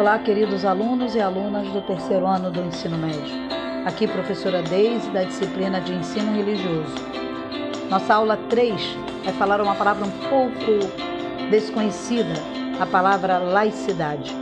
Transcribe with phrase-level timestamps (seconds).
[0.00, 3.36] Olá, queridos alunos e alunas do terceiro ano do ensino médio.
[3.84, 6.94] Aqui, professora Deise, da disciplina de ensino religioso.
[7.90, 12.32] Nossa aula 3 vai falar uma palavra um pouco desconhecida,
[12.80, 14.34] a palavra laicidade.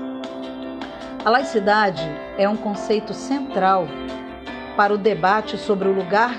[1.24, 3.88] A laicidade é um conceito central
[4.76, 6.36] para o debate sobre o lugar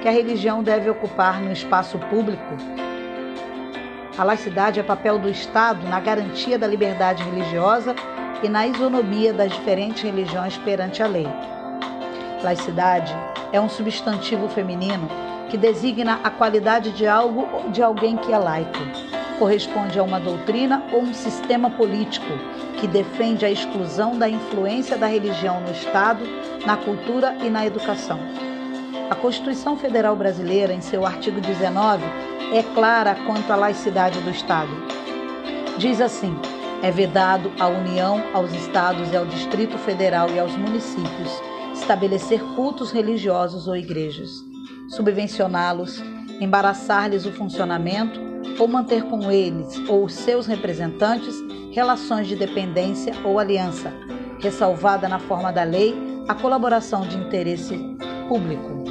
[0.00, 2.56] que a religião deve ocupar no espaço público.
[4.16, 7.96] A laicidade é papel do Estado na garantia da liberdade religiosa
[8.42, 11.26] e na isonomia das diferentes religiões perante a lei.
[12.42, 13.14] Laicidade
[13.52, 15.08] é um substantivo feminino
[15.50, 18.78] que designa a qualidade de algo ou de alguém que é laico.
[19.38, 22.26] Corresponde a uma doutrina ou um sistema político
[22.78, 26.24] que defende a exclusão da influência da religião no Estado,
[26.64, 28.20] na cultura e na educação.
[29.10, 32.04] A Constituição Federal Brasileira, em seu artigo 19,
[32.52, 34.70] é clara quanto à laicidade do Estado.
[35.78, 36.38] Diz assim:
[36.82, 41.30] é vedado à União, aos Estados e ao Distrito Federal e aos municípios
[41.74, 44.44] estabelecer cultos religiosos ou igrejas,
[44.88, 46.02] subvencioná-los,
[46.40, 48.20] embaraçar-lhes o funcionamento
[48.58, 51.34] ou manter com eles ou os seus representantes
[51.72, 53.92] relações de dependência ou aliança,
[54.40, 55.94] ressalvada na forma da lei
[56.28, 57.76] a colaboração de interesse
[58.28, 58.84] público.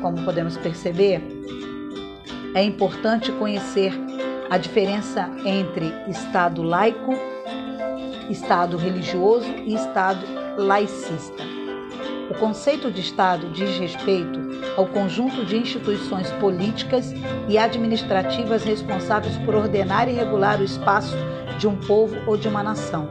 [0.00, 1.22] Como podemos perceber,
[2.54, 3.92] é importante conhecer
[4.52, 7.14] a diferença entre Estado laico,
[8.28, 10.26] Estado religioso e Estado
[10.58, 11.42] laicista.
[12.30, 14.38] O conceito de Estado diz respeito
[14.76, 17.14] ao conjunto de instituições políticas
[17.48, 21.16] e administrativas responsáveis por ordenar e regular o espaço
[21.58, 23.08] de um povo ou de uma nação.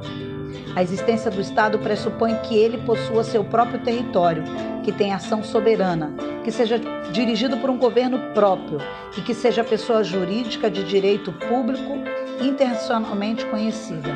[0.75, 4.43] A existência do Estado pressupõe que ele possua seu próprio território,
[4.83, 6.79] que tenha ação soberana, que seja
[7.11, 8.79] dirigido por um governo próprio
[9.17, 11.93] e que seja pessoa jurídica de direito público
[12.41, 14.13] internacionalmente conhecida.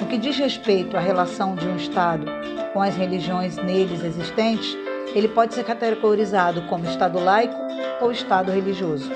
[0.00, 2.26] No que diz respeito à relação de um Estado
[2.72, 4.76] com as religiões neles existentes,
[5.14, 7.56] ele pode ser categorizado como Estado laico
[8.00, 9.10] ou Estado religioso.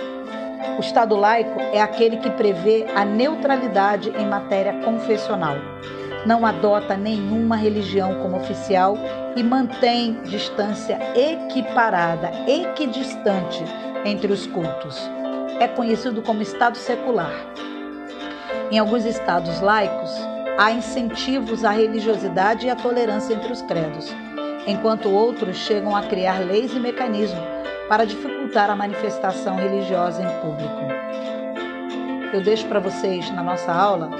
[0.76, 5.56] O Estado laico é aquele que prevê a neutralidade em matéria confessional
[6.26, 8.96] não adota nenhuma religião como oficial
[9.36, 13.64] e mantém distância equiparada, equidistante
[14.04, 15.00] entre os cultos.
[15.60, 17.32] É conhecido como Estado secular.
[18.70, 20.10] Em alguns estados laicos,
[20.58, 24.12] há incentivos à religiosidade e à tolerância entre os credos,
[24.66, 27.42] enquanto outros chegam a criar leis e mecanismos
[27.88, 30.80] para dificultar a manifestação religiosa em público.
[32.32, 34.10] Eu deixo para vocês na nossa aula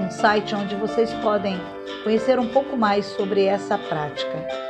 [0.00, 1.58] um site onde vocês podem
[2.08, 4.67] conhecer um pouco mais sobre essa prática.